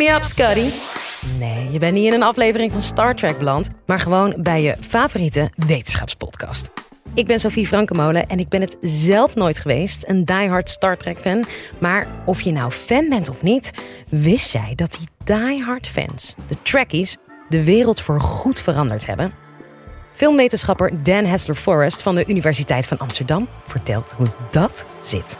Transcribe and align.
me 0.00 0.14
up, 0.14 0.24
Scotty. 0.24 0.68
Nee, 1.38 1.70
je 1.70 1.78
bent 1.78 1.94
niet 1.94 2.06
in 2.06 2.12
een 2.12 2.22
aflevering 2.22 2.72
van 2.72 2.82
Star 2.82 3.14
Trek 3.14 3.38
beland, 3.38 3.68
maar 3.86 4.00
gewoon 4.00 4.34
bij 4.38 4.62
je 4.62 4.76
favoriete 4.80 5.50
wetenschapspodcast. 5.66 6.68
Ik 7.14 7.26
ben 7.26 7.40
Sophie 7.40 7.66
Frankemolen 7.66 8.28
en 8.28 8.38
ik 8.38 8.48
ben 8.48 8.60
het 8.60 8.76
zelf 8.80 9.34
nooit 9.34 9.58
geweest, 9.58 10.04
een 10.06 10.24
diehard 10.24 10.70
Star 10.70 10.96
Trek 10.96 11.18
fan. 11.18 11.44
Maar 11.78 12.06
of 12.24 12.40
je 12.40 12.52
nou 12.52 12.70
fan 12.70 13.08
bent 13.08 13.28
of 13.28 13.42
niet, 13.42 13.70
wist 14.08 14.52
jij 14.52 14.72
dat 14.74 14.92
die 14.92 15.08
diehard 15.24 15.86
fans, 15.86 16.34
de 16.48 16.56
Trekkies, 16.62 17.16
de 17.48 17.64
wereld 17.64 18.00
voor 18.00 18.20
goed 18.20 18.60
veranderd 18.60 19.06
hebben? 19.06 19.32
Filmwetenschapper 20.12 21.02
Dan 21.02 21.24
Hessler 21.24 21.56
Forrest 21.56 22.02
van 22.02 22.14
de 22.14 22.24
Universiteit 22.26 22.86
van 22.86 22.98
Amsterdam 22.98 23.48
vertelt 23.66 24.12
hoe 24.12 24.28
dat 24.50 24.84
zit. 25.02 25.36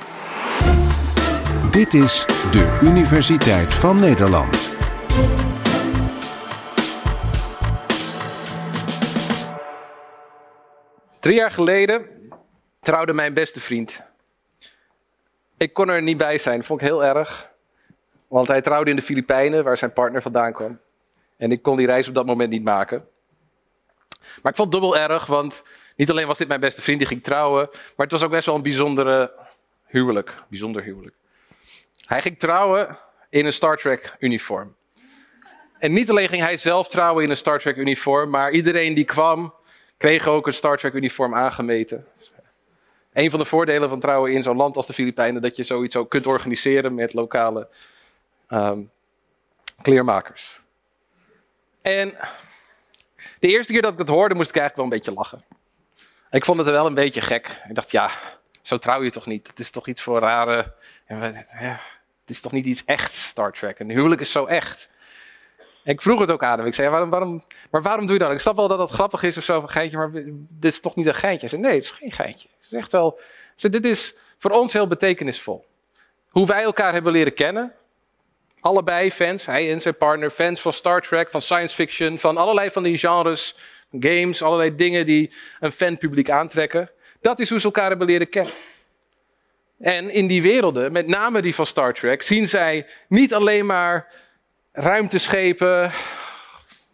Dit 1.71 1.95
is 1.95 2.27
de 2.27 2.79
Universiteit 2.83 3.75
van 3.75 4.01
Nederland. 4.01 4.77
Drie 11.21 11.35
jaar 11.35 11.51
geleden 11.51 12.07
trouwde 12.81 13.13
mijn 13.13 13.35
beste 13.35 13.61
vriend. 13.61 14.03
Ik 15.57 15.73
kon 15.73 15.89
er 15.89 16.03
niet 16.03 16.17
bij 16.17 16.39
zijn, 16.39 16.65
vond 16.65 16.81
ik 16.81 16.87
heel 16.87 17.05
erg. 17.05 17.51
Want 18.29 18.47
hij 18.47 18.61
trouwde 18.61 18.91
in 18.91 18.97
de 18.97 19.03
Filipijnen, 19.03 19.65
waar 19.65 19.77
zijn 19.77 19.93
partner 19.93 20.23
vandaan 20.23 20.53
kwam. 20.53 20.81
En 21.37 21.53
ik 21.53 21.63
kon 21.63 21.77
die 21.77 21.87
reis 21.87 22.09
op 22.09 22.15
dat 22.15 22.27
moment 22.27 22.51
niet 22.51 22.65
maken. 22.65 23.09
Maar 24.43 24.53
ik 24.53 24.59
vond 24.59 24.73
het 24.73 24.83
dubbel 24.83 24.97
erg, 24.97 25.27
want 25.27 25.63
niet 25.97 26.11
alleen 26.11 26.27
was 26.27 26.39
dit 26.39 26.49
mijn 26.49 26.61
beste 26.61 26.83
vriend 26.83 26.99
die 26.99 27.09
ging 27.09 27.23
trouwen, 27.23 27.69
maar 27.71 28.07
het 28.07 28.13
was 28.13 28.23
ook 28.23 28.31
best 28.31 28.47
wel 28.47 28.55
een 28.55 28.63
bijzondere 28.63 29.33
huwelijk. 29.87 30.35
Bijzonder 30.49 30.83
huwelijk. 30.83 31.19
Hij 32.05 32.23
ging 32.23 32.39
trouwen 32.39 32.99
in 33.29 33.47
een 33.47 33.53
Star 33.53 33.77
Trek 33.77 34.17
uniform. 34.19 34.75
En 35.79 35.93
niet 35.93 36.11
alleen 36.11 36.29
ging 36.29 36.43
hij 36.43 36.57
zelf 36.57 36.89
trouwen 36.89 37.25
in 37.25 37.31
een 37.31 37.37
Star 37.37 37.59
Trek 37.59 37.77
uniform, 37.77 38.31
maar 38.31 38.51
iedereen 38.51 38.95
die 38.95 39.05
kwam, 39.05 39.55
kreeg 39.97 40.27
ook 40.27 40.47
een 40.47 40.53
Star 40.53 40.77
Trek 40.77 40.93
uniform 40.93 41.35
aangemeten. 41.35 42.07
Een 43.13 43.31
van 43.31 43.39
de 43.39 43.45
voordelen 43.45 43.89
van 43.89 44.01
trouwen 44.01 44.33
in 44.33 44.43
zo'n 44.43 44.57
land 44.57 44.77
als 44.77 44.87
de 44.87 44.93
Filipijnen, 44.93 45.43
dat 45.43 45.57
je 45.57 45.63
zoiets 45.63 45.97
ook 45.97 46.11
kunt 46.11 46.27
organiseren 46.27 46.95
met 46.95 47.13
lokale 47.13 47.69
um, 48.49 48.91
kleermakers. 49.83 50.61
En 51.83 52.15
de 53.39 53.49
eerste 53.49 53.73
keer 53.73 53.83
dat 53.83 53.93
ik 53.93 53.99
het 53.99 54.09
hoorde, 54.09 54.35
moest 54.35 54.51
ik 54.51 54.57
eigenlijk 54.57 54.77
wel 54.77 54.99
een 54.99 55.05
beetje 55.05 55.21
lachen. 55.21 55.45
Ik 56.31 56.45
vond 56.45 56.59
het 56.59 56.69
wel 56.69 56.87
een 56.87 56.95
beetje 56.95 57.21
gek. 57.21 57.63
Ik 57.69 57.75
dacht, 57.75 57.91
ja, 57.91 58.11
zo 58.63 58.79
trouw 58.79 59.03
je 59.03 59.11
toch 59.11 59.27
niet? 59.27 59.47
Het 59.47 59.59
is 59.59 59.71
toch 59.71 59.87
iets 59.87 60.03
voor 60.03 60.21
rare. 60.21 60.75
Ja, 61.09 61.19
het 62.21 62.31
is 62.31 62.41
toch 62.41 62.53
niet 62.53 62.67
iets 62.67 62.85
echt 62.85 63.15
Star 63.15 63.53
Trek? 63.53 63.79
Een 63.79 63.91
huwelijk 63.91 64.21
is 64.21 64.33
zo 64.33 64.47
echt. 64.47 64.89
Ik 65.85 66.03
vroeg 66.03 66.21
het 66.21 66.31
ook 66.31 66.43
aan 66.43 66.59
hem. 66.59 66.67
Ik 66.67 66.75
zei, 66.75 66.89
waarom, 66.89 67.11
waarom, 67.11 67.45
maar 67.71 67.83
waarom 67.83 68.07
doe 68.07 68.15
je 68.15 68.23
dat? 68.23 68.31
Ik 68.31 68.39
snap 68.39 68.57
wel 68.57 68.69
dat 68.69 68.79
het 68.79 68.91
grappig 68.91 69.23
is 69.23 69.37
of 69.37 69.45
zo, 69.45 69.63
een 69.63 69.69
geintje, 69.69 69.97
maar 69.97 70.11
dit 70.49 70.73
is 70.73 70.81
toch 70.81 70.97
niet 70.97 71.07
een 71.07 71.15
geintje? 71.15 71.49
Zei, 71.49 71.63
nee, 71.63 71.75
het 71.75 71.85
is 71.85 71.91
geen 71.91 72.13
geintje. 72.13 72.49
Het 72.57 72.67
is 72.67 72.73
echt 72.73 72.93
wel, 72.93 73.21
dit 73.55 73.85
is 73.85 74.15
voor 74.39 74.51
ons 74.51 74.73
heel 74.73 74.87
betekenisvol. 74.87 75.67
Hoe 76.29 76.47
wij 76.47 76.63
elkaar 76.63 76.93
hebben 76.93 77.13
leren 77.13 77.35
kennen. 77.35 77.75
Allebei 78.61 79.13
fans, 79.13 79.47
hij 79.47 79.73
en 79.73 79.81
zijn 79.81 79.97
partner, 79.97 80.31
fans 80.31 80.61
van 80.61 80.73
Star 80.73 81.01
Trek, 81.01 81.31
van 81.31 81.43
science 81.43 81.75
fiction, 81.75 82.19
van 82.19 82.37
allerlei 82.37 82.71
van 82.71 82.83
die 82.83 82.97
genres, 82.97 83.57
games, 84.01 84.43
allerlei 84.43 84.75
dingen 84.75 85.07
die 85.07 85.35
een 85.61 85.73
fanpubliek 85.73 86.31
aantrekken. 86.31 86.91
Dat 87.21 87.41
is 87.41 87.51
hoe 87.51 87.59
ze 87.59 87.65
elkaar 87.65 87.89
hebben 87.89 88.07
leren 88.07 88.29
kennen. 88.29 88.53
En 89.79 90.11
in 90.11 90.27
die 90.27 90.43
werelden, 90.43 90.93
met 90.93 91.07
name 91.07 91.43
die 91.43 91.55
van 91.55 91.67
Star 91.67 91.95
Trek, 91.95 92.23
zien 92.23 92.49
zij 92.49 92.87
niet 93.09 93.35
alleen 93.35 93.67
maar 93.67 94.13
ruimteschepen, 94.73 95.93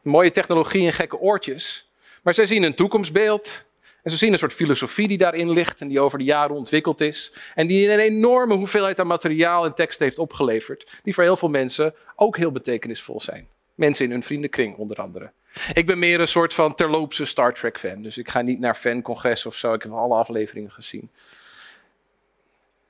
mooie 0.03 0.31
technologie 0.31 0.87
en 0.87 0.93
gekke 0.93 1.19
oortjes. 1.19 1.91
Maar 2.23 2.35
zij 2.35 2.47
zien 2.47 2.63
een 2.63 2.75
toekomstbeeld. 2.75 3.65
En 4.03 4.11
ze 4.11 4.17
zien 4.19 4.33
een 4.33 4.39
soort 4.39 4.53
filosofie 4.53 5.09
die 5.09 5.19
daarin 5.19 5.51
ligt 5.51 5.81
en 5.81 5.89
die 5.89 6.01
over 6.01 6.19
de 6.19 6.25
jaren 6.25 6.57
ontwikkeld 6.57 7.01
is. 7.01 7.33
En 7.55 7.67
die 7.67 7.91
een 7.91 7.99
enorme 7.99 8.55
hoeveelheid 8.55 9.01
aan 9.01 9.07
materiaal 9.07 9.65
en 9.65 9.75
tekst 9.75 9.99
heeft 9.99 10.19
opgeleverd. 10.19 11.01
Die 11.03 11.15
voor 11.15 11.25
heel 11.25 11.37
veel 11.37 11.49
mensen 11.49 11.95
ook 12.17 12.37
heel 12.37 12.53
betekenisvol 12.53 13.21
zijn. 13.21 13.49
Mensen 13.75 14.05
in 14.05 14.11
hun 14.11 14.23
vriendenkring 14.23 14.77
onder 14.77 14.97
andere. 14.97 15.33
Ik 15.73 15.87
ben 15.87 15.99
meer 15.99 16.21
een 16.21 16.29
soort 16.29 16.55
van 16.55 16.75
terloopse 16.75 17.25
Star 17.25 17.55
Trek 17.55 17.79
fan. 17.79 18.03
Dus 18.03 18.19
ik 18.19 18.31
ga 18.31 18.41
niet 18.41 18.59
naar 18.59 18.75
fancongres 18.75 19.47
of 19.47 19.55
zo. 19.55 19.73
Ik 19.73 19.83
heb 19.83 19.93
alle 19.93 20.15
afleveringen 20.15 20.71
gezien. 20.71 21.11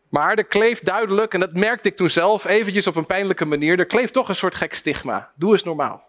Maar 0.08 0.34
er 0.34 0.44
kleeft 0.44 0.84
duidelijk, 0.84 1.34
en 1.34 1.40
dat 1.40 1.54
merkte 1.54 1.88
ik 1.88 1.96
toen 1.96 2.10
zelf, 2.10 2.44
eventjes 2.44 2.86
op 2.86 2.96
een 2.96 3.06
pijnlijke 3.06 3.44
manier, 3.44 3.78
er 3.78 3.86
kleeft 3.86 4.12
toch 4.12 4.28
een 4.28 4.34
soort 4.34 4.54
gek 4.54 4.74
stigma. 4.74 5.32
Doe 5.34 5.52
eens 5.52 5.62
normaal. 5.62 6.08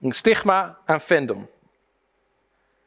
Een 0.00 0.12
stigma 0.12 0.78
aan 0.86 1.00
fandom. 1.00 1.38
Het 1.38 1.48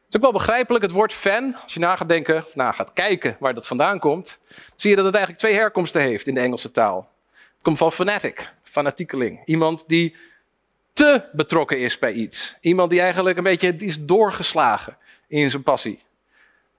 is 0.09 0.15
ook 0.15 0.21
wel 0.21 0.31
begrijpelijk, 0.31 0.83
het 0.83 0.93
woord 0.93 1.13
fan, 1.13 1.55
als 1.63 1.73
je 1.73 1.79
na 1.79 1.95
gaat 1.95 2.07
denken, 2.07 2.43
of 2.43 2.55
na 2.55 2.71
gaat 2.71 2.93
kijken 2.93 3.35
waar 3.39 3.53
dat 3.53 3.67
vandaan 3.67 3.99
komt, 3.99 4.39
zie 4.75 4.89
je 4.89 4.95
dat 4.95 5.05
het 5.05 5.15
eigenlijk 5.15 5.45
twee 5.45 5.55
herkomsten 5.55 6.01
heeft 6.01 6.27
in 6.27 6.33
de 6.33 6.39
Engelse 6.39 6.71
taal. 6.71 7.09
Het 7.31 7.61
komt 7.61 7.77
van 7.77 7.91
fanatic, 7.91 8.53
fanatiekeling. 8.63 9.41
Iemand 9.45 9.83
die 9.87 10.15
te 10.93 11.29
betrokken 11.31 11.79
is 11.79 11.99
bij 11.99 12.13
iets. 12.13 12.57
Iemand 12.61 12.89
die 12.89 13.01
eigenlijk 13.01 13.37
een 13.37 13.43
beetje 13.43 13.75
is 13.77 14.05
doorgeslagen 14.05 14.97
in 15.27 15.49
zijn 15.49 15.63
passie. 15.63 16.03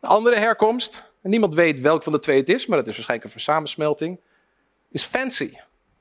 De 0.00 0.06
andere 0.06 0.36
herkomst, 0.36 1.12
en 1.22 1.30
niemand 1.30 1.54
weet 1.54 1.80
welk 1.80 2.02
van 2.02 2.12
de 2.12 2.18
twee 2.18 2.38
het 2.38 2.48
is, 2.48 2.66
maar 2.66 2.78
het 2.78 2.86
is 2.86 2.94
waarschijnlijk 2.94 3.34
een 3.34 3.40
samensmelting, 3.40 4.20
is 4.90 5.04
fancy. 5.04 5.52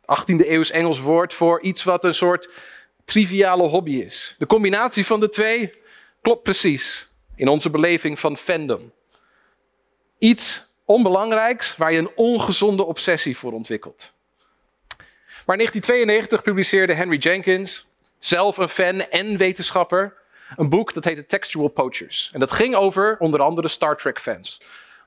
18e 0.02 0.48
eeuws 0.48 0.72
Engels 0.72 1.00
woord 1.00 1.34
voor 1.34 1.62
iets 1.62 1.84
wat 1.84 2.04
een 2.04 2.14
soort 2.14 2.50
triviale 3.06 3.68
hobby 3.68 3.96
is. 3.96 4.36
De 4.38 4.46
combinatie 4.46 5.06
van 5.06 5.20
de 5.20 5.30
twee 5.30 5.74
klopt 6.22 6.44
precies 6.44 7.08
in 7.36 7.48
onze 7.48 7.70
beleving 7.70 8.20
van 8.20 8.38
fandom. 8.38 8.92
Iets 10.18 10.66
onbelangrijks 10.86 11.78
waar 11.78 11.92
je 11.92 11.98
een 11.98 12.12
ongezonde 12.16 12.84
obsessie 12.86 13.38
voor 13.38 13.54
ontwikkelt. 13.54 14.14
Maar 15.46 15.58
in 15.58 15.66
1992 15.66 16.42
publiceerde 16.42 16.94
Henry 16.94 17.18
Jenkins, 17.18 17.88
zelf 18.26 18.58
een 18.58 18.70
fan 18.70 19.02
en 19.10 19.38
wetenschapper, 19.38 20.14
een 20.56 20.70
boek 20.70 20.94
dat 20.94 21.06
heette 21.06 21.26
Textual 21.26 21.68
Poachers. 21.68 22.30
En 22.34 22.40
dat 22.40 22.52
ging 22.52 22.76
over 22.76 23.16
onder 23.20 23.42
andere 23.42 23.68
Star 23.68 23.98
Trek 23.98 24.20
fans 24.20 24.60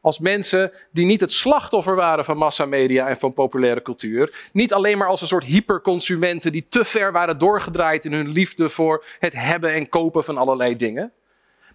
als 0.07 0.19
mensen 0.19 0.73
die 0.91 1.07
niet 1.07 1.21
het 1.21 1.33
slachtoffer 1.33 1.95
waren 1.95 2.25
van 2.25 2.37
massamedia 2.37 3.09
en 3.09 3.17
van 3.17 3.33
populaire 3.33 3.83
cultuur. 3.83 4.49
Niet 4.53 4.73
alleen 4.73 4.99
maar 4.99 5.09
als 5.09 5.21
een 5.21 5.27
soort 5.27 5.45
hyperconsumenten 5.45 6.53
die 6.53 6.67
te 6.69 6.85
ver 6.85 7.13
waren 7.13 7.39
doorgedraaid 7.39 8.05
in 8.05 8.13
hun 8.13 8.29
liefde 8.29 8.69
voor 8.69 9.05
het 9.19 9.33
hebben 9.33 9.73
en 9.73 9.89
kopen 9.89 10.25
van 10.25 10.37
allerlei 10.37 10.77
dingen. 10.77 11.13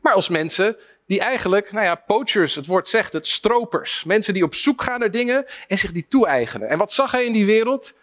Maar 0.02 0.14
als 0.14 0.30
mensen 0.30 0.78
die 1.06 1.20
eigenlijk, 1.20 1.72
nou 1.72 1.86
ja, 1.86 1.96
poachers, 1.96 2.56
het 2.56 2.66
woord 2.66 2.88
zegt 2.88 3.14
het, 3.14 3.28
stropers. 3.28 4.04
Mensen 4.04 4.34
die 4.34 4.44
op 4.44 4.54
zoek 4.54 4.82
gaan 4.82 5.00
naar 5.00 5.12
dingen 5.12 5.46
en 5.68 5.78
zich 5.78 5.92
die 5.92 6.06
toe-eigenen. 6.08 6.70
En 6.70 6.78
wat 6.78 6.92
zag 6.92 7.12
hij 7.12 7.26
in 7.26 7.34
die 7.34 7.46
wereld? 7.46 7.94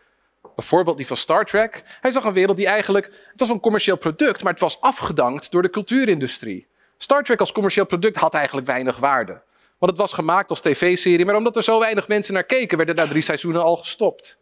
Bijvoorbeeld 0.59 0.97
die 0.97 1.07
van 1.07 1.17
Star 1.17 1.45
Trek. 1.45 1.83
Hij 2.01 2.11
zag 2.11 2.25
een 2.25 2.33
wereld 2.33 2.57
die 2.57 2.67
eigenlijk, 2.67 3.07
het 3.07 3.41
was 3.41 3.49
een 3.49 3.61
commercieel 3.61 3.97
product, 3.97 4.43
maar 4.43 4.53
het 4.53 4.61
was 4.61 4.81
afgedankt 4.81 5.51
door 5.51 5.63
de 5.63 5.71
cultuurindustrie. 5.71 6.67
Star 6.97 7.23
Trek 7.23 7.41
als 7.41 7.53
commercieel 7.53 7.87
product 7.87 8.17
had 8.17 8.35
eigenlijk 8.35 8.67
weinig 8.67 8.97
waarde. 8.97 9.43
Want 9.79 9.93
het 9.93 10.01
was 10.01 10.13
gemaakt 10.13 10.51
als 10.51 10.61
tv-serie, 10.61 11.25
maar 11.25 11.35
omdat 11.35 11.57
er 11.57 11.63
zo 11.63 11.79
weinig 11.79 12.09
mensen 12.09 12.35
naar 12.35 12.45
keken, 12.45 12.77
werden 12.77 12.97
daar 12.97 13.09
drie 13.09 13.23
seizoenen 13.23 13.63
al 13.63 13.77
gestopt. 13.77 14.39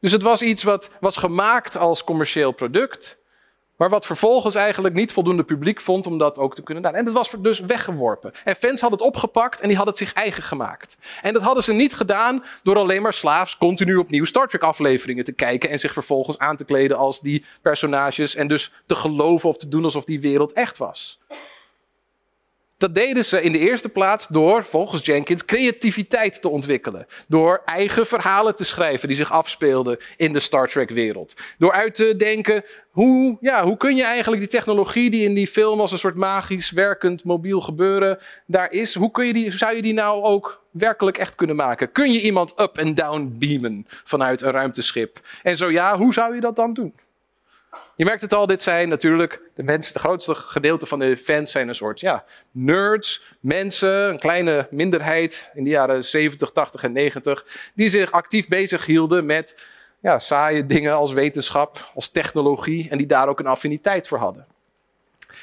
Dus 0.00 0.12
het 0.12 0.22
was 0.22 0.42
iets 0.42 0.62
wat 0.62 0.90
was 1.00 1.16
gemaakt 1.16 1.76
als 1.76 2.04
commercieel 2.04 2.52
product, 2.52 3.17
maar 3.78 3.88
wat 3.88 4.06
vervolgens 4.06 4.54
eigenlijk 4.54 4.94
niet 4.94 5.12
voldoende 5.12 5.44
publiek 5.44 5.80
vond 5.80 6.06
om 6.06 6.18
dat 6.18 6.38
ook 6.38 6.54
te 6.54 6.62
kunnen 6.62 6.82
doen. 6.82 6.94
En 6.94 7.04
het 7.04 7.14
was 7.14 7.34
dus 7.38 7.60
weggeworpen. 7.60 8.32
En 8.44 8.56
fans 8.56 8.80
hadden 8.80 8.98
het 8.98 9.08
opgepakt 9.08 9.60
en 9.60 9.68
die 9.68 9.76
hadden 9.76 9.94
het 9.94 10.04
zich 10.04 10.12
eigen 10.12 10.42
gemaakt. 10.42 10.96
En 11.22 11.32
dat 11.32 11.42
hadden 11.42 11.64
ze 11.64 11.72
niet 11.72 11.94
gedaan 11.94 12.44
door 12.62 12.76
alleen 12.76 13.02
maar 13.02 13.12
slaafs 13.12 13.56
continu 13.56 13.96
opnieuw 13.96 14.24
Star 14.24 14.48
Trek 14.48 14.62
afleveringen 14.62 15.24
te 15.24 15.32
kijken 15.32 15.70
en 15.70 15.78
zich 15.78 15.92
vervolgens 15.92 16.38
aan 16.38 16.56
te 16.56 16.64
kleden 16.64 16.96
als 16.96 17.20
die 17.20 17.44
personages 17.62 18.34
en 18.34 18.48
dus 18.48 18.72
te 18.86 18.94
geloven 18.94 19.48
of 19.48 19.56
te 19.56 19.68
doen 19.68 19.84
alsof 19.84 20.04
die 20.04 20.20
wereld 20.20 20.52
echt 20.52 20.76
was. 20.78 21.18
Dat 22.78 22.94
deden 22.94 23.24
ze 23.24 23.42
in 23.42 23.52
de 23.52 23.58
eerste 23.58 23.88
plaats 23.88 24.28
door, 24.28 24.64
volgens 24.64 25.04
Jenkins, 25.04 25.44
creativiteit 25.44 26.42
te 26.42 26.48
ontwikkelen. 26.48 27.06
Door 27.28 27.62
eigen 27.64 28.06
verhalen 28.06 28.56
te 28.56 28.64
schrijven 28.64 29.08
die 29.08 29.16
zich 29.16 29.32
afspeelden 29.32 29.98
in 30.16 30.32
de 30.32 30.40
Star 30.40 30.68
Trek-wereld. 30.68 31.34
Door 31.58 31.72
uit 31.72 31.94
te 31.94 32.16
denken, 32.16 32.64
hoe, 32.90 33.36
ja, 33.40 33.64
hoe 33.64 33.76
kun 33.76 33.96
je 33.96 34.04
eigenlijk 34.04 34.42
die 34.42 34.50
technologie 34.50 35.10
die 35.10 35.24
in 35.24 35.34
die 35.34 35.46
film 35.46 35.80
als 35.80 35.92
een 35.92 35.98
soort 35.98 36.14
magisch 36.14 36.70
werkend 36.70 37.24
mobiel 37.24 37.60
gebeuren 37.60 38.18
daar 38.46 38.72
is, 38.72 38.94
hoe, 38.94 39.10
kun 39.10 39.26
je 39.26 39.32
die, 39.32 39.50
zou 39.50 39.76
je 39.76 39.82
die 39.82 39.94
nou 39.94 40.22
ook 40.22 40.62
werkelijk 40.70 41.18
echt 41.18 41.34
kunnen 41.34 41.56
maken? 41.56 41.92
Kun 41.92 42.12
je 42.12 42.20
iemand 42.20 42.60
up 42.60 42.78
en 42.78 42.94
down 42.94 43.34
beamen 43.38 43.86
vanuit 43.88 44.42
een 44.42 44.50
ruimteschip? 44.50 45.20
En 45.42 45.56
zo 45.56 45.70
ja, 45.70 45.96
hoe 45.96 46.12
zou 46.12 46.34
je 46.34 46.40
dat 46.40 46.56
dan 46.56 46.74
doen? 46.74 46.94
Je 47.96 48.04
merkt 48.04 48.20
het 48.20 48.32
al, 48.32 48.46
dit 48.46 48.62
zijn 48.62 48.88
natuurlijk 48.88 49.40
de 49.54 49.62
mensen, 49.62 49.92
de 49.92 49.98
grootste 49.98 50.34
gedeelte 50.34 50.86
van 50.86 50.98
de 50.98 51.16
fans 51.16 51.50
zijn 51.50 51.68
een 51.68 51.74
soort 51.74 52.00
ja, 52.00 52.24
nerds, 52.50 53.34
mensen, 53.40 54.08
een 54.08 54.18
kleine 54.18 54.66
minderheid 54.70 55.50
in 55.54 55.64
de 55.64 55.70
jaren 55.70 56.04
70, 56.04 56.50
80 56.50 56.82
en 56.82 56.92
90, 56.92 57.70
die 57.74 57.88
zich 57.88 58.12
actief 58.12 58.48
bezig 58.48 58.86
hielden 58.86 59.26
met 59.26 59.56
ja, 60.00 60.18
saaie 60.18 60.66
dingen 60.66 60.94
als 60.94 61.12
wetenschap, 61.12 61.90
als 61.94 62.08
technologie 62.08 62.90
en 62.90 62.98
die 62.98 63.06
daar 63.06 63.28
ook 63.28 63.38
een 63.38 63.46
affiniteit 63.46 64.08
voor 64.08 64.18
hadden. 64.18 64.46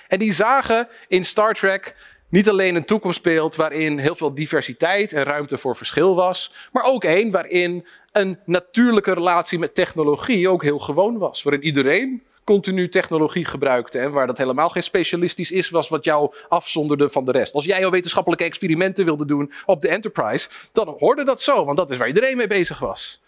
En 0.07 0.19
die 0.19 0.33
zagen 0.33 0.88
in 1.07 1.25
Star 1.25 1.54
Trek 1.54 1.95
niet 2.35 2.49
alleen 2.49 2.75
een 2.75 2.85
toekomstbeeld 2.85 3.55
waarin 3.55 3.97
heel 3.97 4.15
veel 4.15 4.33
diversiteit 4.33 5.13
en 5.13 5.23
ruimte 5.23 5.57
voor 5.57 5.75
verschil 5.75 6.15
was, 6.15 6.51
maar 6.71 6.83
ook 6.83 7.03
één 7.03 7.31
waarin 7.31 7.87
een 8.11 8.39
natuurlijke 8.45 9.13
relatie 9.13 9.59
met 9.59 9.75
technologie 9.75 10.49
ook 10.49 10.63
heel 10.63 10.79
gewoon 10.79 11.17
was. 11.17 11.43
Waarin 11.43 11.63
iedereen 11.63 12.23
continu 12.43 12.89
technologie 12.89 13.45
gebruikte 13.45 13.99
en 13.99 14.11
waar 14.11 14.27
dat 14.27 14.37
helemaal 14.37 14.69
geen 14.69 14.83
specialistisch 14.83 15.51
is 15.51 15.69
was 15.69 15.89
wat 15.89 16.05
jou 16.05 16.33
afzonderde 16.49 17.09
van 17.09 17.25
de 17.25 17.31
rest. 17.31 17.53
Als 17.53 17.65
jij 17.65 17.79
jouw 17.79 17.89
wetenschappelijke 17.89 18.43
experimenten 18.43 19.05
wilde 19.05 19.25
doen 19.25 19.51
op 19.65 19.81
de 19.81 19.87
Enterprise, 19.87 20.49
dan 20.71 20.95
hoorde 20.99 21.23
dat 21.23 21.41
zo, 21.41 21.65
want 21.65 21.77
dat 21.77 21.91
is 21.91 21.97
waar 21.97 22.07
iedereen 22.07 22.37
mee 22.37 22.47
bezig 22.47 22.79
was. 22.79 23.21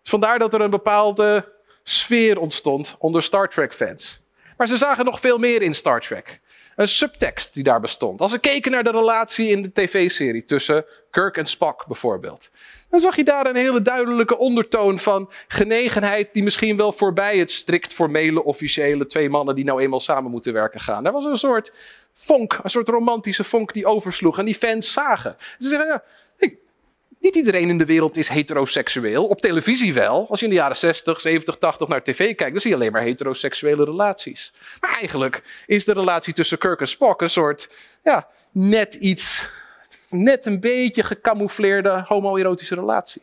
Dus 0.00 0.10
vandaar 0.10 0.38
dat 0.38 0.54
er 0.54 0.60
een 0.60 0.70
bepaalde 0.70 1.52
sfeer 1.82 2.38
ontstond 2.38 2.96
onder 2.98 3.22
Star 3.22 3.48
Trek 3.48 3.74
fans. 3.74 4.20
Maar 4.56 4.66
ze 4.66 4.76
zagen 4.76 5.04
nog 5.04 5.20
veel 5.20 5.38
meer 5.38 5.62
in 5.62 5.74
Star 5.74 6.00
Trek. 6.00 6.40
Een 6.76 6.88
subtekst 6.88 7.54
die 7.54 7.62
daar 7.62 7.80
bestond. 7.80 8.20
Als 8.20 8.32
we 8.32 8.38
keken 8.38 8.72
naar 8.72 8.84
de 8.84 8.90
relatie 8.90 9.48
in 9.48 9.62
de 9.62 9.72
tv-serie 9.72 10.44
tussen 10.44 10.84
Kirk 11.10 11.36
en 11.36 11.46
Spock 11.46 11.86
bijvoorbeeld. 11.86 12.50
Dan 12.88 13.00
zag 13.00 13.16
je 13.16 13.24
daar 13.24 13.46
een 13.46 13.56
hele 13.56 13.82
duidelijke 13.82 14.38
ondertoon 14.38 14.98
van 14.98 15.30
genegenheid 15.48 16.32
die 16.32 16.42
misschien 16.42 16.76
wel 16.76 16.92
voorbij 16.92 17.38
het 17.38 17.50
strikt 17.50 17.92
formele 17.92 18.44
officiële 18.44 19.06
twee 19.06 19.30
mannen 19.30 19.54
die 19.54 19.64
nou 19.64 19.82
eenmaal 19.82 20.00
samen 20.00 20.30
moeten 20.30 20.52
werken 20.52 20.80
gaan. 20.80 21.06
Er 21.06 21.12
was 21.12 21.24
een 21.24 21.36
soort 21.36 21.72
vonk, 22.14 22.58
een 22.62 22.70
soort 22.70 22.88
romantische 22.88 23.44
vonk 23.44 23.72
die 23.72 23.86
oversloeg 23.86 24.38
en 24.38 24.44
die 24.44 24.54
fans 24.54 24.92
zagen. 24.92 25.36
Ze 25.58 25.68
zeggen, 25.68 25.88
ja, 25.88 26.02
niet 27.22 27.34
iedereen 27.34 27.68
in 27.68 27.78
de 27.78 27.84
wereld 27.84 28.16
is 28.16 28.28
heteroseksueel. 28.28 29.26
Op 29.26 29.40
televisie 29.40 29.94
wel. 29.94 30.26
Als 30.28 30.38
je 30.38 30.44
in 30.44 30.50
de 30.50 30.58
jaren 30.58 30.76
60, 30.76 31.20
70, 31.20 31.56
80 31.56 31.88
naar 31.88 32.02
tv 32.02 32.34
kijkt, 32.34 32.52
dan 32.52 32.60
zie 32.60 32.70
je 32.70 32.76
alleen 32.76 32.92
maar 32.92 33.02
heteroseksuele 33.02 33.84
relaties. 33.84 34.52
Maar 34.80 34.90
eigenlijk 34.98 35.42
is 35.66 35.84
de 35.84 35.92
relatie 35.92 36.32
tussen 36.32 36.58
Kirk 36.58 36.80
en 36.80 36.88
Spock 36.88 37.20
een 37.20 37.30
soort, 37.30 37.68
ja, 38.02 38.28
net 38.52 38.94
iets, 38.94 39.48
net 40.10 40.46
een 40.46 40.60
beetje 40.60 41.02
gecamoufleerde 41.02 42.04
homoerotische 42.06 42.74
relatie. 42.74 43.22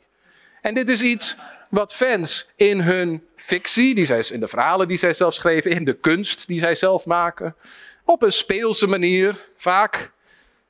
En 0.61 0.73
dit 0.73 0.89
is 0.89 1.01
iets 1.01 1.35
wat 1.69 1.93
fans 1.93 2.49
in 2.55 2.79
hun 2.79 3.23
fictie, 3.35 3.95
die 3.95 4.05
zij, 4.05 4.23
in 4.31 4.39
de 4.39 4.47
verhalen 4.47 4.87
die 4.87 4.97
zij 4.97 5.13
zelf 5.13 5.33
schreven, 5.33 5.71
in 5.71 5.85
de 5.85 5.93
kunst 5.93 6.47
die 6.47 6.59
zij 6.59 6.75
zelf 6.75 7.05
maken, 7.05 7.55
op 8.05 8.21
een 8.21 8.31
speelse 8.31 8.87
manier, 8.87 9.35
vaak 9.57 10.11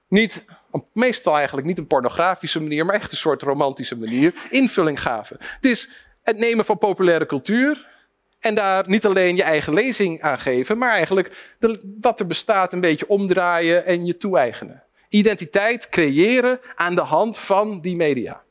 niet 0.07 0.45
meestal 0.93 1.35
eigenlijk 1.35 1.67
niet 1.67 1.77
een 1.77 1.87
pornografische 1.87 2.61
manier, 2.61 2.85
maar 2.85 2.95
echt 2.95 3.11
een 3.11 3.17
soort 3.17 3.41
romantische 3.41 3.97
manier, 3.97 4.33
invulling 4.49 5.01
gaven. 5.01 5.37
Het 5.39 5.65
is 5.65 5.89
het 6.23 6.37
nemen 6.37 6.65
van 6.65 6.77
populaire 6.77 7.25
cultuur 7.25 7.87
en 8.39 8.55
daar 8.55 8.83
niet 8.87 9.05
alleen 9.05 9.35
je 9.35 9.43
eigen 9.43 9.73
lezing 9.73 10.21
aan 10.21 10.39
geven, 10.39 10.77
maar 10.77 10.91
eigenlijk 10.91 11.55
wat 12.01 12.19
er 12.19 12.27
bestaat 12.27 12.73
een 12.73 12.81
beetje 12.81 13.07
omdraaien 13.07 13.85
en 13.85 14.05
je 14.05 14.17
toe-eigenen. 14.17 14.83
Identiteit 15.09 15.89
creëren 15.89 16.59
aan 16.75 16.95
de 16.95 17.01
hand 17.01 17.37
van 17.39 17.81
die 17.81 17.95
media. 17.95 18.41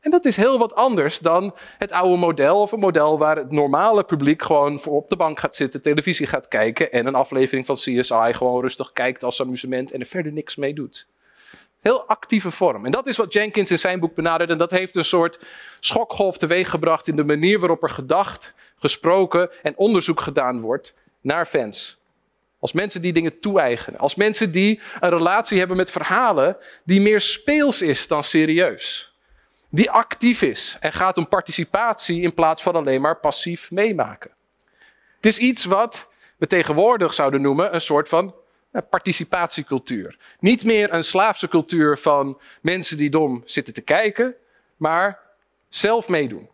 En 0.00 0.10
dat 0.10 0.24
is 0.24 0.36
heel 0.36 0.58
wat 0.58 0.74
anders 0.74 1.18
dan 1.18 1.54
het 1.78 1.92
oude 1.92 2.16
model, 2.16 2.60
of 2.60 2.72
een 2.72 2.78
model 2.80 3.18
waar 3.18 3.36
het 3.36 3.50
normale 3.50 4.04
publiek 4.04 4.42
gewoon 4.42 4.80
voor 4.80 4.96
op 4.96 5.08
de 5.08 5.16
bank 5.16 5.38
gaat 5.38 5.56
zitten, 5.56 5.82
televisie 5.82 6.26
gaat 6.26 6.48
kijken 6.48 6.92
en 6.92 7.06
een 7.06 7.14
aflevering 7.14 7.66
van 7.66 7.74
CSI 7.74 8.32
gewoon 8.32 8.60
rustig 8.60 8.92
kijkt 8.92 9.24
als 9.24 9.40
amusement 9.40 9.92
en 9.92 10.00
er 10.00 10.06
verder 10.06 10.32
niks 10.32 10.56
mee 10.56 10.74
doet. 10.74 11.06
Heel 11.80 12.04
actieve 12.06 12.50
vorm. 12.50 12.84
En 12.84 12.90
dat 12.90 13.06
is 13.06 13.16
wat 13.16 13.32
Jenkins 13.32 13.70
in 13.70 13.78
zijn 13.78 14.00
boek 14.00 14.14
benadert. 14.14 14.50
En 14.50 14.58
dat 14.58 14.70
heeft 14.70 14.96
een 14.96 15.04
soort 15.04 15.38
schokgolf 15.80 16.38
teweeggebracht 16.38 17.08
in 17.08 17.16
de 17.16 17.24
manier 17.24 17.58
waarop 17.58 17.82
er 17.82 17.90
gedacht, 17.90 18.54
gesproken 18.78 19.50
en 19.62 19.76
onderzoek 19.76 20.20
gedaan 20.20 20.60
wordt 20.60 20.94
naar 21.20 21.46
fans. 21.46 21.98
Als 22.60 22.72
mensen 22.72 23.02
die 23.02 23.12
dingen 23.12 23.40
toe-eigenen. 23.40 24.00
Als 24.00 24.14
mensen 24.14 24.50
die 24.50 24.80
een 25.00 25.10
relatie 25.10 25.58
hebben 25.58 25.76
met 25.76 25.90
verhalen 25.90 26.56
die 26.84 27.00
meer 27.00 27.20
speels 27.20 27.82
is 27.82 28.08
dan 28.08 28.24
serieus. 28.24 29.12
Die 29.68 29.90
actief 29.90 30.42
is 30.42 30.76
en 30.80 30.92
gaat 30.92 31.16
om 31.16 31.28
participatie 31.28 32.20
in 32.20 32.34
plaats 32.34 32.62
van 32.62 32.76
alleen 32.76 33.00
maar 33.00 33.16
passief 33.16 33.70
meemaken. 33.70 34.30
Het 35.16 35.26
is 35.26 35.38
iets 35.38 35.64
wat 35.64 36.10
we 36.36 36.46
tegenwoordig 36.46 37.14
zouden 37.14 37.40
noemen 37.40 37.74
een 37.74 37.80
soort 37.80 38.08
van 38.08 38.34
participatiecultuur. 38.90 40.18
Niet 40.40 40.64
meer 40.64 40.92
een 40.92 41.04
slaafse 41.04 41.48
cultuur 41.48 41.98
van 41.98 42.40
mensen 42.62 42.96
die 42.96 43.10
dom 43.10 43.42
zitten 43.44 43.74
te 43.74 43.80
kijken, 43.80 44.34
maar 44.76 45.18
zelf 45.68 46.08
meedoen. 46.08 46.48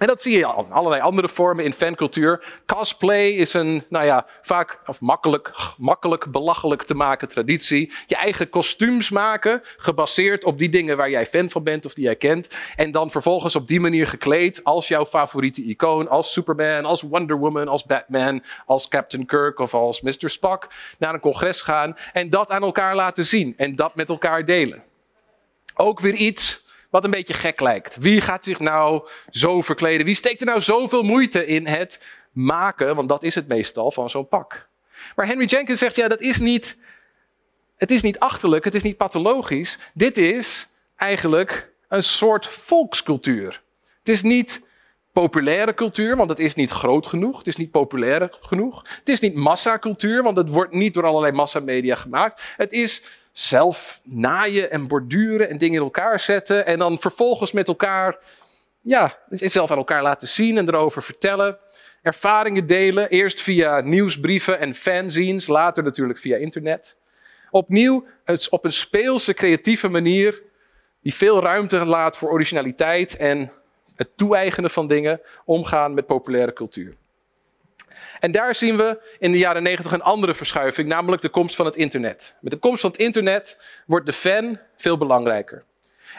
En 0.00 0.06
dat 0.06 0.22
zie 0.22 0.32
je 0.32 0.38
in 0.38 0.72
allerlei 0.72 1.02
andere 1.02 1.28
vormen 1.28 1.64
in 1.64 1.72
fancultuur. 1.72 2.60
Cosplay 2.66 3.28
is 3.28 3.54
een, 3.54 3.84
nou 3.88 4.04
ja, 4.04 4.26
vaak 4.42 4.80
of 4.86 5.00
makkelijk, 5.00 5.52
makkelijk 5.78 6.30
belachelijk 6.30 6.82
te 6.82 6.94
maken 6.94 7.28
traditie. 7.28 7.92
Je 8.06 8.16
eigen 8.16 8.48
kostuums 8.48 9.10
maken, 9.10 9.60
gebaseerd 9.76 10.44
op 10.44 10.58
die 10.58 10.68
dingen 10.68 10.96
waar 10.96 11.10
jij 11.10 11.26
fan 11.26 11.50
van 11.50 11.62
bent 11.62 11.86
of 11.86 11.94
die 11.94 12.04
jij 12.04 12.16
kent. 12.16 12.48
En 12.76 12.90
dan 12.90 13.10
vervolgens 13.10 13.56
op 13.56 13.66
die 13.66 13.80
manier 13.80 14.06
gekleed 14.06 14.64
als 14.64 14.88
jouw 14.88 15.06
favoriete 15.06 15.64
icoon, 15.64 16.08
als 16.08 16.32
Superman, 16.32 16.84
als 16.84 17.02
Wonder 17.02 17.38
Woman, 17.38 17.68
als 17.68 17.84
Batman, 17.84 18.42
als 18.66 18.88
Captain 18.88 19.26
Kirk 19.26 19.58
of 19.58 19.74
als 19.74 20.00
Mr. 20.00 20.30
Spock 20.30 20.68
naar 20.98 21.14
een 21.14 21.20
congres 21.20 21.62
gaan 21.62 21.96
en 22.12 22.30
dat 22.30 22.50
aan 22.50 22.62
elkaar 22.62 22.94
laten 22.94 23.26
zien 23.26 23.54
en 23.56 23.74
dat 23.74 23.94
met 23.94 24.08
elkaar 24.08 24.44
delen. 24.44 24.82
Ook 25.74 26.00
weer 26.00 26.14
iets 26.14 26.59
wat 26.90 27.04
een 27.04 27.10
beetje 27.10 27.34
gek 27.34 27.60
lijkt. 27.60 27.96
Wie 27.96 28.20
gaat 28.20 28.44
zich 28.44 28.58
nou 28.58 29.08
zo 29.30 29.60
verkleden? 29.60 30.06
Wie 30.06 30.14
steekt 30.14 30.40
er 30.40 30.46
nou 30.46 30.60
zoveel 30.60 31.02
moeite 31.02 31.46
in 31.46 31.66
het 31.66 32.00
maken, 32.32 32.96
want 32.96 33.08
dat 33.08 33.22
is 33.22 33.34
het 33.34 33.48
meestal, 33.48 33.90
van 33.90 34.10
zo'n 34.10 34.28
pak? 34.28 34.68
Maar 35.16 35.26
Henry 35.26 35.44
Jenkins 35.44 35.78
zegt, 35.78 35.96
ja, 35.96 36.08
dat 36.08 36.20
is 36.20 36.38
niet, 36.38 36.76
het 37.76 37.90
is 37.90 38.02
niet 38.02 38.18
achterlijk, 38.18 38.64
het 38.64 38.74
is 38.74 38.82
niet 38.82 38.96
pathologisch. 38.96 39.78
Dit 39.94 40.16
is 40.16 40.68
eigenlijk 40.96 41.70
een 41.88 42.02
soort 42.02 42.46
volkscultuur. 42.46 43.62
Het 43.98 44.08
is 44.08 44.22
niet 44.22 44.68
populaire 45.12 45.74
cultuur, 45.74 46.16
want 46.16 46.30
het 46.30 46.38
is 46.38 46.54
niet 46.54 46.70
groot 46.70 47.06
genoeg. 47.06 47.38
Het 47.38 47.46
is 47.46 47.56
niet 47.56 47.70
populair 47.70 48.36
genoeg. 48.40 48.84
Het 48.98 49.08
is 49.08 49.20
niet 49.20 49.34
massacultuur, 49.34 50.22
want 50.22 50.36
het 50.36 50.48
wordt 50.48 50.72
niet 50.72 50.94
door 50.94 51.06
allerlei 51.06 51.32
massamedia 51.32 51.94
gemaakt. 51.94 52.54
Het 52.56 52.72
is 52.72 53.02
zelf 53.32 54.00
naaien 54.04 54.70
en 54.70 54.88
borduren 54.88 55.50
en 55.50 55.58
dingen 55.58 55.76
in 55.76 55.84
elkaar 55.84 56.20
zetten. 56.20 56.66
En 56.66 56.78
dan 56.78 56.98
vervolgens 56.98 57.52
met 57.52 57.68
elkaar, 57.68 58.18
ja, 58.80 59.18
zelf 59.28 59.70
aan 59.70 59.76
elkaar 59.76 60.02
laten 60.02 60.28
zien 60.28 60.58
en 60.58 60.68
erover 60.68 61.02
vertellen. 61.02 61.58
Ervaringen 62.02 62.66
delen, 62.66 63.08
eerst 63.08 63.40
via 63.40 63.80
nieuwsbrieven 63.80 64.58
en 64.58 64.74
fanzines, 64.74 65.46
later 65.46 65.82
natuurlijk 65.82 66.18
via 66.18 66.36
internet. 66.36 66.96
Opnieuw 67.50 68.06
op 68.50 68.64
een 68.64 68.72
speelse, 68.72 69.34
creatieve 69.34 69.88
manier 69.88 70.42
die 71.02 71.14
veel 71.14 71.42
ruimte 71.42 71.84
laat 71.84 72.16
voor 72.16 72.30
originaliteit 72.30 73.16
en 73.16 73.52
het 73.96 74.16
toe-eigenen 74.16 74.70
van 74.70 74.86
dingen, 74.86 75.20
omgaan 75.44 75.94
met 75.94 76.06
populaire 76.06 76.52
cultuur. 76.52 76.96
En 78.20 78.32
daar 78.32 78.54
zien 78.54 78.76
we 78.76 79.00
in 79.18 79.32
de 79.32 79.38
jaren 79.38 79.62
90 79.62 79.92
een 79.92 80.02
andere 80.02 80.34
verschuiving, 80.34 80.88
namelijk 80.88 81.22
de 81.22 81.28
komst 81.28 81.56
van 81.56 81.66
het 81.66 81.76
internet. 81.76 82.34
Met 82.40 82.52
de 82.52 82.58
komst 82.58 82.80
van 82.80 82.90
het 82.90 83.00
internet 83.00 83.58
wordt 83.86 84.06
de 84.06 84.12
fan 84.12 84.58
veel 84.76 84.98
belangrijker. 84.98 85.64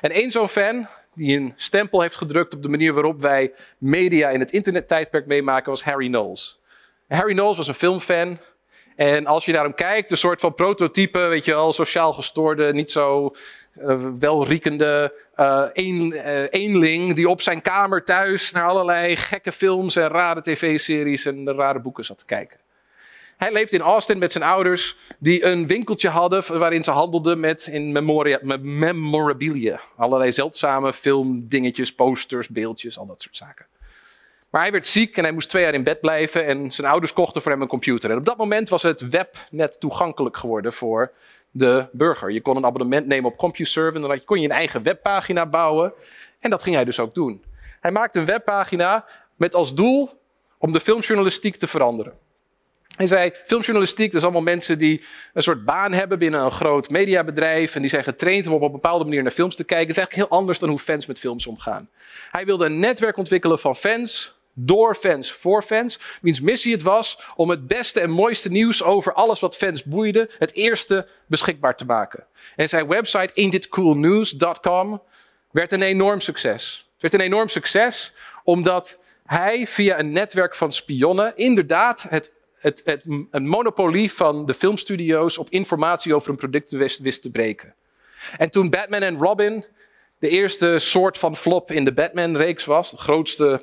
En 0.02 0.12
één 0.12 0.32
zo'n 0.32 0.48
fan 0.48 0.88
die 1.16 1.38
een 1.38 1.54
stempel 1.56 2.02
heeft 2.02 2.16
gedrukt 2.16 2.54
op 2.54 2.64
de 2.64 2.70
manier 2.70 2.94
waarop 2.94 3.22
wij 3.22 3.54
media 3.78 4.30
in 4.30 4.40
het 4.40 4.52
internettijdperk 4.52 5.26
meemaken, 5.26 5.70
was 5.70 5.84
Harry 5.84 6.08
Knowles. 6.08 6.60
Harry 7.08 7.34
Knowles 7.34 7.58
was 7.58 7.68
een 7.68 7.74
filmfan. 7.74 8.40
En 9.02 9.26
als 9.26 9.46
je 9.46 9.52
naar 9.52 9.64
hem 9.64 9.74
kijkt, 9.74 10.12
een 10.12 10.18
soort 10.18 10.40
van 10.40 10.56
prototype, 10.56 11.20
weet 11.20 11.46
je 11.46 11.54
wel, 11.54 11.74
sociaal 11.74 12.14
gestoorde, 12.14 12.74
niet 12.74 12.92
zo 12.92 13.36
uh, 13.80 14.06
welriekende 14.20 15.14
uh, 15.38 15.64
een, 15.74 16.14
uh, 16.16 16.44
eenling 16.50 17.14
die 17.14 17.30
op 17.30 17.42
zijn 17.42 17.62
kamer 17.62 18.04
thuis 18.04 18.52
naar 18.52 18.68
allerlei 18.68 19.16
gekke 19.16 19.52
films 19.52 19.96
en 19.96 20.08
rare 20.08 20.42
tv-series 20.42 21.26
en 21.26 21.54
rare 21.56 21.80
boeken 21.80 22.06
zat 22.06 22.18
te 22.18 22.26
kijken. 22.26 22.58
Hij 23.38 23.52
leefde 23.52 23.76
in 23.76 23.84
Austin 23.84 24.18
met 24.18 24.32
zijn 24.32 24.44
ouders, 24.44 24.98
die 25.20 25.46
een 25.46 25.68
winkeltje 25.68 26.10
hadden 26.10 26.58
waarin 26.58 26.84
ze 26.84 26.92
handelden 26.92 27.40
met 27.40 27.68
in 27.68 27.92
memoria, 27.92 28.40
memorabilia. 28.62 29.82
Allerlei 29.98 30.32
zeldzame 30.32 30.94
filmdingetjes, 30.94 31.96
posters, 31.96 32.50
beeldjes, 32.50 32.98
al 32.98 33.06
dat 33.06 33.22
soort 33.22 33.38
zaken. 33.38 33.66
Maar 34.52 34.62
hij 34.62 34.72
werd 34.72 34.88
ziek 34.88 35.18
en 35.18 35.24
hij 35.24 35.32
moest 35.32 35.50
twee 35.50 35.64
jaar 35.64 35.74
in 35.74 35.84
bed 35.84 36.00
blijven 36.00 36.46
en 36.46 36.72
zijn 36.72 36.88
ouders 36.88 37.14
kochten 37.14 37.42
voor 37.42 37.52
hem 37.52 37.62
een 37.62 37.68
computer. 37.68 38.12
En 38.12 38.18
op 38.18 38.26
dat 38.26 38.38
moment 38.38 38.70
was 38.70 38.84
het 38.84 39.10
web 39.10 39.36
net 39.50 39.80
toegankelijk 39.80 40.38
geworden 40.38 40.74
voor 40.74 41.12
de 41.52 41.88
burger. 41.92 42.32
Je 42.32 42.42
kon 42.42 42.56
een 42.58 42.66
abonnement 42.66 43.08
nemen 43.08 43.32
op 43.32 43.38
CompuServe 43.38 43.96
en 43.96 44.02
dan 44.02 44.24
kon 44.24 44.40
je 44.40 44.46
een 44.46 44.56
eigen 44.56 44.84
webpagina 44.84 45.46
bouwen. 45.46 45.94
En 46.40 46.50
dat 46.50 46.64
ging 46.64 46.76
hij 46.76 46.86
dus 46.86 47.00
ook 47.00 47.14
doen. 47.14 47.44
Hij 47.80 47.92
maakte 47.92 48.20
een 48.20 48.26
webpagina 48.26 49.06
met 49.36 49.56
als 49.56 49.76
doel 49.76 50.10
om 50.58 50.72
de 50.72 50.80
filmjournalistiek 50.80 51.56
te 51.56 51.68
veranderen. 51.68 52.14
Hij 52.96 53.08
zei, 53.08 53.32
filmjournalistiek, 53.46 54.12
dat 54.12 54.16
is 54.16 54.24
allemaal 54.24 54.42
mensen 54.42 54.78
die 54.78 55.04
een 55.34 55.44
soort 55.44 55.66
baan 55.66 55.94
hebben 55.94 56.20
binnen 56.20 56.42
een 56.42 56.52
groot 56.52 56.90
mediabedrijf. 56.90 57.76
En 57.76 57.82
die 57.82 57.90
zijn 57.90 58.04
getraind 58.04 58.48
om 58.48 58.54
op 58.54 58.62
een 58.62 58.72
bepaalde 58.72 59.04
manier 59.04 59.22
naar 59.22 59.32
films 59.32 59.56
te 59.56 59.64
kijken. 59.64 59.88
Dat 59.88 59.98
is 59.98 60.02
eigenlijk 60.02 60.30
heel 60.30 60.40
anders 60.40 60.60
dan 60.60 60.70
hoe 60.70 60.80
fans 60.80 61.06
met 61.06 61.20
films 61.20 61.48
omgaan. 61.48 61.90
Hij 62.32 62.46
wilde 62.46 62.66
een 62.66 62.80
netwerk 62.80 63.18
ontwikkelen 63.18 63.60
van 63.60 63.76
fans, 63.76 64.40
door 64.54 64.96
fans, 64.96 65.32
voor 65.32 65.64
fans. 65.64 66.00
Wiens 66.22 66.42
missie 66.42 66.74
het 66.74 66.82
was 66.82 67.20
om 67.36 67.50
het 67.50 67.68
beste 67.68 68.00
en 68.00 68.10
mooiste 68.10 68.50
nieuws 68.50 68.84
over 68.84 69.14
alles 69.14 69.40
wat 69.40 69.58
fans 69.58 69.84
boeide, 69.84 70.30
het 70.38 70.54
eerste 70.54 71.08
beschikbaar 71.26 71.78
te 71.78 71.86
maken. 71.86 72.26
En 72.56 72.70
zijn 72.70 72.88
website 72.88 73.34
ain'titcoolnews.com 73.42 75.02
werd 75.52 75.72
een 75.72 75.82
enorm 75.82 76.20
succes. 76.20 76.90
Het 76.94 77.02
werd 77.02 77.14
een 77.14 77.32
enorm 77.32 77.48
succes 77.48 78.14
omdat 78.44 79.00
hij 79.26 79.68
via 79.68 80.00
een 80.00 80.12
netwerk 80.12 80.56
van 80.56 80.72
spionnen 80.72 81.34
inderdaad 81.36 82.06
het 82.10 82.32
het, 82.62 82.82
het, 82.86 83.06
een 83.32 83.48
monopolie 83.48 84.12
van 84.12 84.46
de 84.46 84.54
filmstudio's 84.54 85.38
op 85.38 85.50
informatie 85.50 86.16
over 86.16 86.30
een 86.30 86.36
product 86.36 86.72
wist, 86.72 87.00
wist 87.00 87.22
te 87.22 87.32
breken. 87.32 87.76
En 88.38 88.50
toen 88.50 88.70
Batman 88.70 89.02
en 89.02 89.18
Robin 89.18 89.66
de 90.20 90.30
eerste 90.30 90.80
soort 90.80 91.18
van 91.18 91.36
flop 91.36 91.72
in 91.72 91.84
de 91.84 91.94
Batman-reeks 91.94 92.66
was, 92.66 92.92
de 92.92 92.98
grootste 92.98 93.62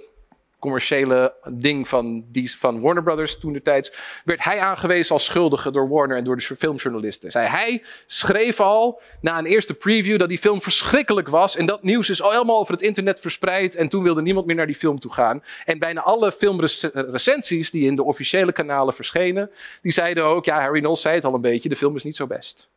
commerciële 0.59 1.35
ding 1.51 1.89
van, 1.89 2.25
die, 2.29 2.59
van 2.59 2.81
Warner 2.81 3.03
Brothers 3.03 3.39
toen 3.39 3.53
de 3.53 3.63
tijd, 3.63 3.97
werd 4.25 4.45
hij 4.45 4.61
aangewezen 4.61 5.15
als 5.15 5.25
schuldige 5.25 5.71
door 5.71 5.89
Warner 5.89 6.17
en 6.17 6.25
door 6.25 6.37
de 6.37 6.43
filmjournalisten. 6.43 7.31
Zij, 7.31 7.47
hij 7.47 7.83
schreef 8.07 8.61
al 8.61 9.01
na 9.21 9.39
een 9.39 9.47
eerste 9.47 9.75
preview 9.75 10.19
dat 10.19 10.29
die 10.29 10.39
film 10.39 10.61
verschrikkelijk 10.61 11.29
was 11.29 11.57
en 11.57 11.67
dat 11.67 11.83
nieuws 11.83 12.11
is 12.11 12.23
al 12.23 12.31
helemaal 12.31 12.59
over 12.59 12.73
het 12.73 12.83
internet 12.83 13.21
verspreid 13.21 13.75
en 13.75 13.89
toen 13.89 14.03
wilde 14.03 14.23
niemand 14.23 14.47
meer 14.47 14.57
naar 14.57 14.67
die 14.67 14.75
film 14.75 14.99
toe 14.99 15.13
gaan. 15.13 15.43
En 15.65 15.79
bijna 15.79 16.03
alle 16.03 16.33
filmrecensies 16.33 17.71
die 17.71 17.85
in 17.85 17.97
de 17.97 18.05
officiële 18.05 18.53
kanalen 18.53 18.95
verschenen, 18.95 19.51
die 19.83 19.93
zeiden 19.93 20.25
ook, 20.25 20.45
ja 20.45 20.61
Harry 20.61 20.79
Knowles 20.79 21.01
zei 21.01 21.15
het 21.15 21.25
al 21.25 21.35
een 21.35 21.41
beetje, 21.41 21.69
de 21.69 21.77
film 21.77 21.97
is 21.97 22.05
niet 22.05 22.17
zo 22.17 22.27
best. 22.27 22.69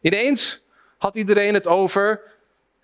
Ineens 0.00 0.64
had 0.98 1.16
iedereen 1.16 1.54
het 1.54 1.66
over 1.66 2.20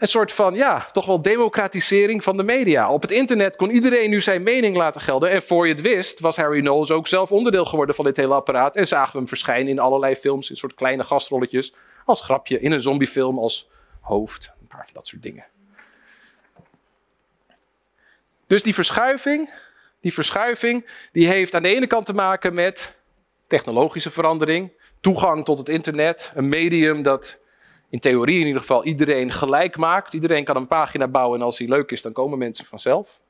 een 0.03 0.09
soort 0.09 0.33
van, 0.33 0.55
ja, 0.55 0.87
toch 0.93 1.07
wel 1.07 1.23
democratisering 1.23 2.25
van 2.25 2.37
de 2.37 2.43
media. 2.43 2.91
Op 2.91 3.03
het 3.03 3.11
internet 3.11 3.57
kon 3.57 3.71
iedereen 3.71 4.11
nu 4.11 4.21
zijn 4.21 4.43
mening 4.43 4.77
laten 4.77 5.01
gelden. 5.01 5.31
En 5.31 5.43
voor 5.43 5.67
je 5.67 5.73
het 5.73 5.83
wist, 5.83 6.21
was 6.21 6.37
Harry 6.37 6.61
Knowles 6.61 6.91
ook 6.91 7.07
zelf 7.07 7.33
onderdeel 7.33 7.65
geworden 7.65 7.95
van 7.95 8.05
dit 8.05 8.17
hele 8.17 8.35
apparaat. 8.35 8.77
En 8.77 8.87
zagen 8.87 9.13
we 9.13 9.19
hem 9.19 9.29
verschijnen 9.29 9.69
in 9.69 9.79
allerlei 9.79 10.17
films, 10.17 10.51
in 10.51 10.57
soort 10.57 10.75
kleine 10.75 11.05
gastrolletjes. 11.05 11.75
Als 12.05 12.21
grapje, 12.21 12.61
in 12.61 12.73
een 12.73 12.81
zombiefilm 12.81 13.39
als 13.39 13.69
hoofd. 14.01 14.53
Een 14.61 14.67
paar 14.67 14.85
van 14.85 14.95
dat 14.95 15.07
soort 15.07 15.23
dingen. 15.23 15.45
Dus 18.47 18.63
die 18.63 18.75
verschuiving, 18.75 19.51
die 20.01 20.13
verschuiving, 20.13 20.91
die 21.13 21.27
heeft 21.27 21.55
aan 21.55 21.63
de 21.63 21.75
ene 21.75 21.87
kant 21.87 22.07
te 22.07 22.15
maken 22.15 22.55
met 22.55 22.97
technologische 23.47 24.11
verandering. 24.11 24.73
Toegang 25.01 25.45
tot 25.45 25.59
het 25.59 25.69
internet, 25.69 26.33
een 26.35 26.49
medium 26.49 27.03
dat 27.03 27.42
in 27.93 28.01
theorie 28.01 28.41
in 28.41 28.47
ieder 28.47 28.61
geval 28.61 28.85
iedereen 28.85 29.31
gelijk 29.31 29.77
maakt. 29.77 30.15
Iedereen 30.15 30.45
kan 30.45 30.57
een 30.57 30.67
pagina 30.67 31.09
bouwen 31.09 31.39
en 31.39 31.45
als 31.45 31.57
die 31.57 31.69
leuk 31.69 31.91
is, 31.91 32.03
dan 32.03 32.13
komen 32.13 32.39
mensen 32.39 32.65
vanzelf. 32.65 33.21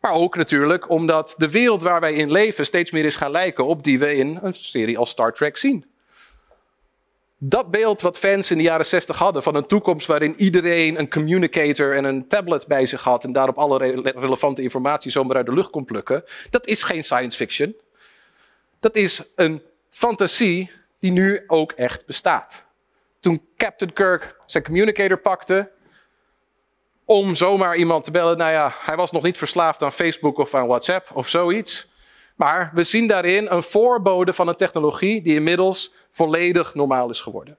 Maar 0.00 0.12
ook 0.12 0.36
natuurlijk 0.36 0.90
omdat 0.90 1.34
de 1.36 1.50
wereld 1.50 1.82
waar 1.82 2.00
wij 2.00 2.12
in 2.12 2.30
leven 2.30 2.66
steeds 2.66 2.90
meer 2.90 3.04
is 3.04 3.16
gaan 3.16 3.30
lijken 3.30 3.66
op 3.66 3.84
die 3.84 3.98
we 3.98 4.14
in 4.14 4.38
een 4.42 4.54
serie 4.54 4.98
als 4.98 5.10
Star 5.10 5.32
Trek 5.32 5.56
zien. 5.56 5.84
Dat 7.38 7.70
beeld 7.70 8.00
wat 8.00 8.18
fans 8.18 8.50
in 8.50 8.56
de 8.56 8.62
jaren 8.62 8.86
60 8.86 9.18
hadden 9.18 9.42
van 9.42 9.54
een 9.54 9.66
toekomst 9.66 10.06
waarin 10.06 10.34
iedereen 10.36 10.98
een 10.98 11.10
communicator 11.10 11.96
en 11.96 12.04
een 12.04 12.28
tablet 12.28 12.66
bij 12.66 12.86
zich 12.86 13.02
had 13.02 13.24
en 13.24 13.32
daarop 13.32 13.58
alle 13.58 13.78
relevante 14.02 14.62
informatie 14.62 15.10
zomaar 15.10 15.36
uit 15.36 15.46
de 15.46 15.54
lucht 15.54 15.70
kon 15.70 15.84
plukken, 15.84 16.24
dat 16.50 16.66
is 16.66 16.82
geen 16.82 17.04
science 17.04 17.36
fiction. 17.36 17.76
Dat 18.80 18.96
is 18.96 19.22
een 19.34 19.62
fantasie 19.90 20.70
die 20.98 21.12
nu 21.12 21.44
ook 21.46 21.72
echt 21.72 22.06
bestaat 22.06 22.66
toen 23.20 23.46
Captain 23.56 23.92
Kirk 23.92 24.36
zijn 24.46 24.64
communicator 24.64 25.18
pakte 25.18 25.70
om 27.04 27.34
zomaar 27.34 27.76
iemand 27.76 28.04
te 28.04 28.10
bellen. 28.10 28.36
Nou 28.36 28.50
ja, 28.50 28.72
hij 28.78 28.96
was 28.96 29.12
nog 29.12 29.22
niet 29.22 29.38
verslaafd 29.38 29.82
aan 29.82 29.92
Facebook 29.92 30.38
of 30.38 30.54
aan 30.54 30.66
WhatsApp 30.66 31.10
of 31.14 31.28
zoiets. 31.28 31.88
Maar 32.36 32.70
we 32.74 32.82
zien 32.82 33.06
daarin 33.06 33.46
een 33.50 33.62
voorbode 33.62 34.32
van 34.32 34.48
een 34.48 34.56
technologie 34.56 35.22
die 35.22 35.34
inmiddels 35.34 35.92
volledig 36.10 36.74
normaal 36.74 37.10
is 37.10 37.20
geworden. 37.20 37.56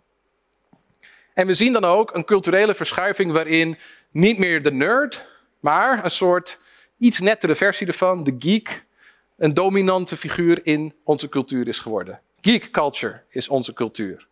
En 1.34 1.48
we 1.48 1.54
zien 1.54 1.74
dan 1.74 1.86
ook 1.86 2.16
een 2.16 2.26
culturele 2.26 2.76
verschuiving 2.76 3.32
waarin 3.32 3.78
niet 4.12 4.38
meer 4.38 4.62
de 4.62 4.72
nerd, 4.72 5.28
maar 5.60 6.04
een 6.04 6.12
soort 6.12 6.60
iets 6.98 7.20
nettere 7.20 7.56
versie 7.56 7.88
ervan, 7.88 8.24
de 8.24 8.36
geek, 8.40 8.86
een 9.38 9.54
dominante 9.54 10.18
figuur 10.18 10.66
in 10.66 10.96
onze 11.04 11.30
cultuur 11.30 11.68
is 11.68 11.80
geworden. 11.80 12.22
Geek 12.42 12.72
culture 12.72 13.24
is 13.30 13.48
onze 13.48 13.74
cultuur. 13.74 14.29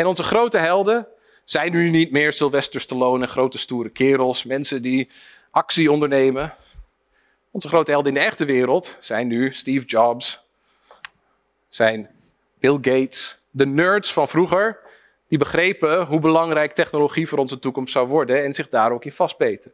En 0.00 0.06
onze 0.06 0.22
grote 0.22 0.58
helden 0.58 1.06
zijn 1.44 1.72
nu 1.72 1.90
niet 1.90 2.10
meer 2.10 2.32
Sylvester 2.32 2.80
Stallone 2.80 3.26
grote 3.26 3.58
stoere 3.58 3.88
kerels, 3.88 4.44
mensen 4.44 4.82
die 4.82 5.10
actie 5.50 5.92
ondernemen. 5.92 6.54
Onze 7.50 7.68
grote 7.68 7.90
helden 7.90 8.14
in 8.14 8.18
de 8.18 8.26
echte 8.26 8.44
wereld 8.44 8.96
zijn 9.00 9.26
nu 9.26 9.52
Steve 9.52 9.86
Jobs, 9.86 10.42
zijn 11.68 12.10
Bill 12.58 12.78
Gates, 12.80 13.38
de 13.50 13.66
nerds 13.66 14.12
van 14.12 14.28
vroeger, 14.28 14.78
die 15.28 15.38
begrepen 15.38 16.06
hoe 16.06 16.20
belangrijk 16.20 16.74
technologie 16.74 17.28
voor 17.28 17.38
onze 17.38 17.58
toekomst 17.58 17.92
zou 17.92 18.08
worden 18.08 18.44
en 18.44 18.54
zich 18.54 18.68
daar 18.68 18.92
ook 18.92 19.04
in 19.04 19.12
vastbeten. 19.12 19.72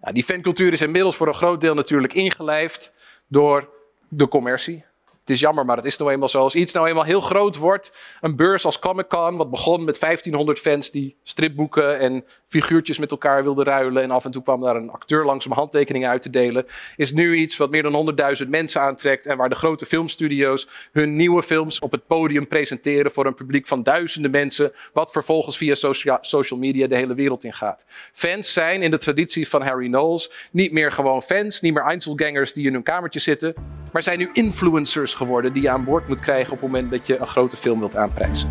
Nou, 0.00 0.14
die 0.14 0.24
fancultuur 0.24 0.72
is 0.72 0.80
inmiddels 0.80 1.16
voor 1.16 1.28
een 1.28 1.34
groot 1.34 1.60
deel 1.60 1.74
natuurlijk 1.74 2.14
ingelijfd 2.14 2.92
door 3.26 3.68
de 4.08 4.28
commercie. 4.28 4.84
Is 5.32 5.40
jammer, 5.40 5.64
maar 5.64 5.76
het 5.76 5.84
is 5.84 5.96
nou 5.96 6.10
eenmaal 6.10 6.28
zo. 6.28 6.42
Als 6.42 6.54
iets 6.54 6.72
nou 6.72 6.88
eenmaal 6.88 7.04
heel 7.04 7.20
groot 7.20 7.56
wordt, 7.56 7.92
een 8.20 8.36
beurs 8.36 8.64
als 8.64 8.78
Comic 8.78 9.08
Con, 9.08 9.36
wat 9.36 9.50
begon 9.50 9.84
met 9.84 10.00
1500 10.00 10.58
fans 10.58 10.90
die 10.90 11.16
stripboeken 11.22 11.98
en 11.98 12.24
figuurtjes 12.48 12.98
met 12.98 13.10
elkaar 13.10 13.42
wilden 13.42 13.64
ruilen. 13.64 14.02
En 14.02 14.10
af 14.10 14.24
en 14.24 14.30
toe 14.30 14.42
kwam 14.42 14.60
daar 14.60 14.76
een 14.76 14.90
acteur 14.90 15.24
langs 15.24 15.46
om 15.46 15.52
handtekeningen 15.52 16.08
uit 16.08 16.22
te 16.22 16.30
delen. 16.30 16.66
Is 16.96 17.12
nu 17.12 17.34
iets 17.34 17.56
wat 17.56 17.70
meer 17.70 17.82
dan 17.82 18.14
100.000 18.42 18.48
mensen 18.48 18.80
aantrekt. 18.80 19.26
En 19.26 19.36
waar 19.36 19.48
de 19.48 19.54
grote 19.54 19.86
filmstudio's 19.86 20.68
hun 20.92 21.16
nieuwe 21.16 21.42
films 21.42 21.78
op 21.78 21.92
het 21.92 22.06
podium 22.06 22.48
presenteren 22.48 23.12
voor 23.12 23.26
een 23.26 23.34
publiek 23.34 23.66
van 23.66 23.82
duizenden 23.82 24.30
mensen. 24.30 24.72
Wat 24.92 25.12
vervolgens 25.12 25.56
via 25.56 25.74
social 26.20 26.58
media 26.58 26.86
de 26.86 26.96
hele 26.96 27.14
wereld 27.14 27.44
in 27.44 27.54
gaat. 27.54 27.84
Fans 28.12 28.52
zijn 28.52 28.82
in 28.82 28.90
de 28.90 28.98
traditie 28.98 29.48
van 29.48 29.62
Harry 29.62 29.86
Knowles 29.86 30.48
niet 30.52 30.72
meer 30.72 30.92
gewoon 30.92 31.22
fans, 31.22 31.60
niet 31.60 31.74
meer 31.74 31.82
Einzelgangers 31.82 32.52
die 32.52 32.66
in 32.66 32.72
hun 32.72 32.82
kamertje 32.82 33.20
zitten. 33.20 33.54
Maar 33.92 34.02
zijn 34.02 34.18
nu 34.18 34.30
influencers 34.32 35.14
geworden 35.22 35.52
die 35.52 35.62
je 35.62 35.70
aan 35.70 35.84
boord 35.84 36.08
moet 36.08 36.20
krijgen 36.20 36.52
op 36.52 36.60
het 36.60 36.70
moment 36.70 36.90
dat 36.90 37.06
je 37.06 37.18
een 37.18 37.26
grote 37.26 37.56
film 37.56 37.78
wilt 37.78 37.96
aanprijzen. 37.96 38.50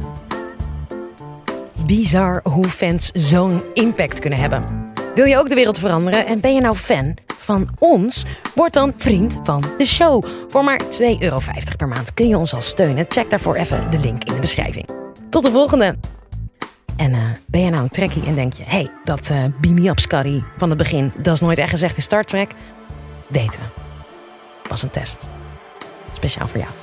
Bizar 1.85 2.39
hoe 2.43 2.69
fans 2.69 3.11
zo'n 3.13 3.61
impact 3.73 4.19
kunnen 4.19 4.39
hebben. 4.39 4.91
Wil 5.15 5.25
je 5.25 5.37
ook 5.37 5.49
de 5.49 5.55
wereld 5.55 5.79
veranderen 5.79 6.25
en 6.25 6.39
ben 6.39 6.53
je 6.53 6.61
nou 6.61 6.75
fan 6.75 7.17
van 7.37 7.69
ons? 7.79 8.25
Word 8.55 8.73
dan 8.73 8.93
vriend 8.97 9.39
van 9.43 9.63
de 9.77 9.85
show. 9.85 10.25
Voor 10.47 10.63
maar 10.63 10.81
2,50 10.83 10.87
euro 11.19 11.39
per 11.77 11.87
maand 11.87 12.13
kun 12.13 12.27
je 12.27 12.37
ons 12.37 12.53
al 12.53 12.61
steunen. 12.61 13.05
Check 13.07 13.29
daarvoor 13.29 13.55
even 13.55 13.91
de 13.91 13.99
link 13.99 14.23
in 14.23 14.33
de 14.33 14.39
beschrijving. 14.39 14.89
Tot 15.29 15.43
de 15.43 15.51
volgende! 15.51 15.95
En 16.95 17.11
uh, 17.11 17.23
ben 17.45 17.61
je 17.61 17.69
nou 17.69 17.83
een 17.83 17.89
trekkie 17.89 18.25
en 18.25 18.35
denk 18.35 18.53
je... 18.53 18.63
hé, 18.63 18.69
hey, 18.69 18.91
dat 19.03 19.29
me 19.61 19.89
up 19.89 19.99
Scotty 19.99 20.41
van 20.57 20.69
het 20.69 20.77
begin... 20.77 21.11
dat 21.17 21.33
is 21.33 21.39
nooit 21.39 21.57
echt 21.57 21.69
gezegd 21.69 21.95
in 21.95 22.01
Star 22.01 22.23
Trek. 22.23 22.51
Weten 23.27 23.59
we. 23.59 24.69
Was 24.69 24.83
een 24.83 24.89
test. 24.89 25.25
Speciaal 26.13 26.47
voor 26.47 26.59
jou. 26.59 26.80